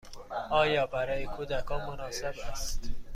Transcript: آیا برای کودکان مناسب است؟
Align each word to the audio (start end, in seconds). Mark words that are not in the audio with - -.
آیا 0.51 0.85
برای 0.87 1.25
کودکان 1.25 1.85
مناسب 1.89 2.33
است؟ 2.51 2.89